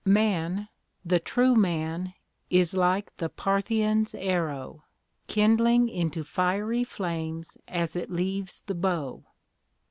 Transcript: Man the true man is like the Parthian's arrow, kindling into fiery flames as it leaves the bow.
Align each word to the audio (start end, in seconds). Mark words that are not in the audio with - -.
Man 0.03 0.67
the 1.05 1.19
true 1.19 1.53
man 1.55 2.15
is 2.49 2.73
like 2.73 3.15
the 3.17 3.29
Parthian's 3.29 4.15
arrow, 4.15 4.83
kindling 5.27 5.89
into 5.89 6.23
fiery 6.23 6.83
flames 6.83 7.55
as 7.67 7.95
it 7.95 8.09
leaves 8.09 8.63
the 8.65 8.73
bow. 8.73 9.23